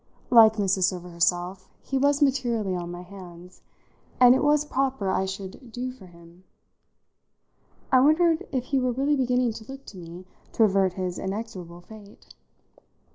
[0.31, 0.85] Like Mrs.
[0.85, 3.61] Server herself, he was materially on my hands,
[4.19, 6.43] and it was proper I should "do" for him.
[7.91, 11.81] I wondered if he were really beginning to look to me to avert his inexorable
[11.81, 12.33] fate.